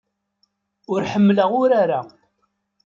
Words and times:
Ur 0.91 1.01
ḥemmleɣ 1.11 1.49
urar-a. 1.61 2.01